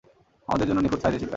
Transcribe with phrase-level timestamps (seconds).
[0.47, 1.29] আমাদের জন্য নিখুঁত সাইজের শিকার।